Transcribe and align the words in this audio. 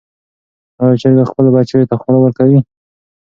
آیا 0.83 0.95
چرګه 1.01 1.23
خپلو 1.31 1.49
بچیو 1.55 1.89
ته 1.89 1.95
خواړه 2.01 2.19
ورکوي؟ 2.21 2.59